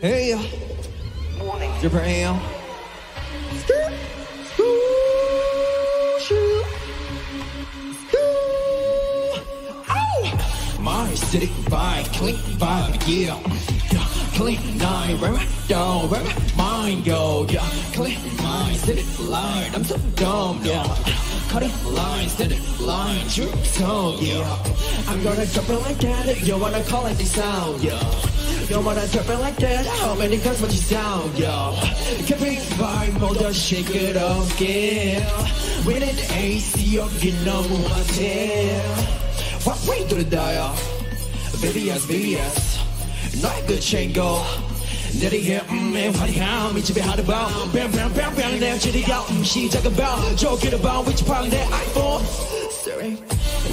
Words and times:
Hey, 0.00 0.34
Morning. 1.38 1.70
Super 1.80 1.98
AM. 2.00 2.40
My 10.80 11.14
city 11.14 11.46
vibe, 11.46 12.06
clean 12.14 12.36
vibe, 12.56 13.02
yeah. 13.06 13.77
Clean 14.38 14.78
right, 14.78 15.18
down, 15.66 16.08
right, 16.08 16.22
right, 16.22 16.56
mine, 16.56 17.02
yo, 17.02 17.44
yeah. 17.50 17.68
Clean 17.92 18.16
my 18.36 18.72
city 18.74 19.02
line, 19.24 19.74
I'm 19.74 19.82
so 19.82 19.98
dumb, 20.14 20.60
yeah. 20.62 20.84
Cutting 21.48 21.74
lines, 21.92 22.36
did 22.36 22.52
it 22.52 22.80
line, 22.80 23.28
true 23.28 23.50
so, 23.64 24.16
yeah. 24.20 24.46
I'm 25.08 25.24
gonna 25.24 25.44
drop 25.44 25.68
it 25.68 25.80
like 25.80 25.98
that, 25.98 26.40
you 26.46 26.56
wanna 26.56 26.84
call 26.84 27.06
it 27.06 27.18
the 27.18 27.24
sound, 27.24 27.82
yeah. 27.82 27.98
You 28.70 28.80
wanna 28.80 29.08
drop 29.08 29.28
it 29.28 29.38
like 29.40 29.56
that, 29.56 29.84
how 29.86 30.14
many 30.14 30.36
guns 30.36 30.62
would 30.62 30.70
you 30.70 30.78
sound, 30.78 31.36
yo? 31.36 31.74
Keep 32.26 32.40
it 32.42 32.58
vibe, 32.78 33.18
hold 33.18 33.42
on, 33.42 33.52
shake 33.52 33.90
it 33.90 34.16
off, 34.16 34.60
yeah. 34.60 35.18
With 35.84 36.04
an 36.04 36.38
AC, 36.38 36.80
you 36.80 37.32
know 37.44 37.62
what, 37.62 38.20
yeah. 38.20 38.86
What 39.64 39.84
way 39.88 40.06
to 40.06 40.14
the 40.14 40.22
dial? 40.22 40.76
VVS, 41.58 42.06
VVS. 42.06 42.87
너의 43.41 43.65
그 43.65 43.79
챙겨. 43.79 44.43
내리게 45.19 45.61
음에 45.69 46.07
화려함 46.09 46.77
이 46.77 46.83
집에 46.83 47.01
하드밤 47.01 47.71
뺨뺨뺨뺨 47.71 48.59
내 48.59 48.77
지리가 48.79 49.21
음 49.29 49.43
시작은 49.43 49.95
밤 49.95 50.35
조기를 50.35 50.81
밤 50.81 51.07
위치팡 51.07 51.49
내 51.49 51.61
아이폰 51.61 52.23
Sorry 52.71 53.17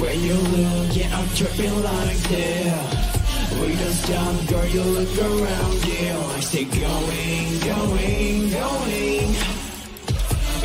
Where 0.00 0.14
you 0.14 0.34
look 0.34 0.96
yeah 0.96 1.14
I'm 1.14 1.28
tripping 1.34 1.74
like 1.82 2.22
that 2.28 3.08
We 3.60 3.76
don't 3.76 3.94
stop 4.02 4.46
girl 4.48 4.66
you 4.66 4.82
look 4.82 5.18
around 5.18 5.78
yeah 5.86 6.36
I 6.36 6.40
stay 6.40 6.64
going 6.64 7.60
going 7.62 8.50
going 8.50 9.34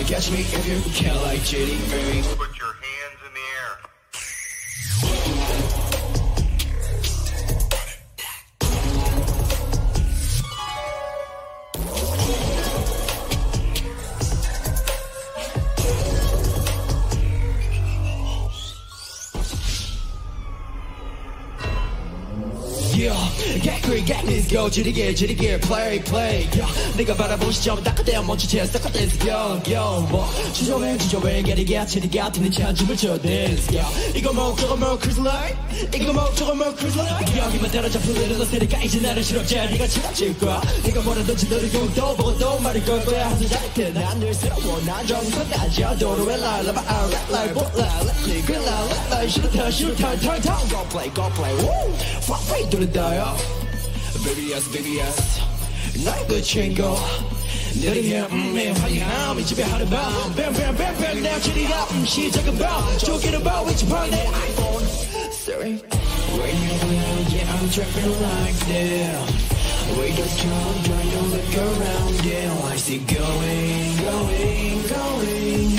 Catch 0.08 0.32
me 0.32 0.40
if 0.42 0.68
you 0.68 0.82
can 0.92 1.16
like 1.24 1.40
Jitty 1.42 1.78
baby 1.90 2.57
Get 22.99 23.81
great, 23.83 24.07
get 24.07 24.27
this 24.27 24.49
go 24.49 24.69
지리게 24.69 25.15
지리게 25.15 25.61
play 25.61 26.03
play 26.03 26.51
yeah. 26.59 26.97
네가 26.97 27.15
바라본 27.15 27.53
시점 27.53 27.81
딱 27.85 27.95
그대야 27.95 28.21
멈추지 28.23 28.59
싹 28.67 28.83
this 28.93 29.17
go 29.21 29.63
go 29.63 30.03
뭐 30.11 30.29
주저해 30.53 30.99
주저해 30.99 31.43
게리게 31.45 31.87
지리게 31.87 32.21
아트는 32.21 32.51
춤을 32.51 32.97
춰 32.97 33.17
this 33.23 33.71
yeah. 33.71 34.19
이거 34.19 34.33
뭐 34.33 34.53
저거 34.57 34.75
뭐 34.75 34.99
cruise 34.99 35.23
line 35.23 35.55
이거 35.95 36.13
뭐 36.13 36.35
저거 36.35 36.55
뭐 36.57 36.75
cruise 36.75 36.99
line 36.99 37.39
여기만 37.39 37.71
때려잡혀 37.71 38.13
내려서 38.15 38.45
세리가 38.47 38.83
이제 38.83 38.99
나를 38.99 39.23
싫어져 39.23 39.65
네가 39.67 39.87
지나칠 39.87 40.37
거야 40.41 40.61
네가 40.83 41.01
뭐라든지 41.03 41.49
너를 41.49 41.73
용도 41.73 42.17
보고 42.17 42.37
또 42.37 42.59
말을 42.59 42.85
걸 42.85 43.05
거야 43.05 43.31
하서 43.31 43.47
잘게 43.47 43.91
난늘 43.91 44.35
새로워 44.35 44.81
난 44.85 45.07
정선 45.07 45.49
따져 45.51 45.97
도로에 45.99 46.37
랄라바 46.37 46.83
아 46.85 47.07
red 47.07 47.31
light 47.31 47.55
black 47.55 47.79
light 47.79 48.07
let 48.11 48.27
me 48.27 48.43
green 48.43 48.63
light 48.67 48.91
red 48.91 49.15
light 49.15 49.31
싫다 49.31 49.71
싫다 49.71 50.19
turn 50.19 50.69
go 50.69 50.83
play 50.91 51.09
go 51.15 51.31
play 51.39 51.55
woo 51.63 51.95
fuck 52.27 52.43
way 52.51 52.88
die 52.93 53.19
off. 53.19 53.43
Baby 54.25 54.55
ass, 54.55 54.69
baby 54.69 55.01
ass 55.01 55.41
Not 56.05 56.29
the 56.29 56.41
chingo. 56.41 56.97
Little 57.81 58.03
hair, 58.03 58.25
mm, 58.25 58.55
man, 58.55 58.75
how 58.77 58.89
you 58.89 59.01
how 59.01 59.35
me, 59.35 59.43
chibi 59.43 59.63
how 59.63 59.79
to 59.79 59.87
bow? 59.87 60.33
Bam, 60.37 60.53
bam, 60.55 60.75
bam, 60.77 60.95
bam, 61.01 61.23
now 61.23 61.39
chitty 61.39 61.67
out, 61.67 61.89
mm, 61.89 62.07
she 62.07 62.31
talk 62.31 62.47
about 62.47 62.99
Joking 62.99 63.35
about 63.35 63.67
which 63.67 63.89
part 63.89 64.11
that 64.11 64.27
iPhone 64.27 64.85
Sorry. 65.33 65.77
When 65.77 66.55
you 66.65 66.75
will, 66.89 67.23
yeah, 67.33 67.53
I'm 67.55 67.69
trapping 67.71 68.13
like 68.23 68.59
this. 68.67 69.99
we 69.99 70.09
got 70.17 70.29
strong, 70.29 70.75
trying 70.85 71.11
to 71.11 71.23
look 71.33 71.57
around, 71.57 72.25
yeah, 72.25 72.69
I 72.69 72.77
it 72.89 73.05
going, 73.07 73.97
going, 74.05 74.83
going. 74.93 75.71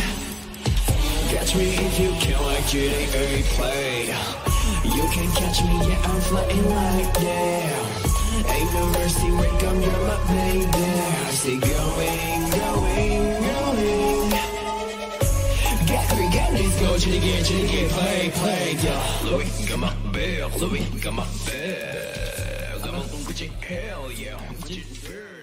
Catch 1.30 1.56
me 1.56 1.68
if 1.76 2.00
you 2.00 2.12
can, 2.22 2.44
like 2.46 2.64
GTA 2.66 3.44
play. 3.56 4.49
You 4.96 5.04
can't 5.14 5.34
catch 5.36 5.64
me, 5.64 5.76
yeah, 5.88 6.02
I'm 6.10 6.22
floating 6.22 6.70
like 6.70 7.14
damn. 7.14 7.86
Ain't 8.54 8.74
no 8.74 8.86
mercy, 8.98 9.30
Rick, 9.32 9.64
I'm 9.64 9.82
your 9.82 10.02
my 10.08 10.18
baby. 10.28 10.68
I 10.68 11.32
say 11.32 11.58
going, 11.60 12.50
going, 12.58 13.26
going. 13.46 14.30
Get 15.86 16.04
free, 16.10 16.30
get 16.30 16.52
this, 16.54 16.80
go, 16.80 16.98
chilly, 16.98 17.20
get, 17.20 17.46
chilly, 17.46 17.68
get, 17.68 17.92
play, 17.92 18.32
play, 18.34 18.78
yeah. 18.84 19.22
Louis, 19.26 19.68
come 19.68 19.84
on, 19.84 20.12
Bill, 20.12 20.50
Louis, 20.60 20.86
come 21.02 21.20
on, 21.20 21.28
Bill. 21.46 22.80
Come 22.82 22.96
on, 22.96 23.08
put 23.26 23.42
your 23.42 23.52
hell, 23.62 24.12
yeah, 24.12 24.38
put. 24.62 25.39